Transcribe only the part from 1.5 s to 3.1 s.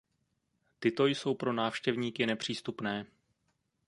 návštěvníky nepřístupné.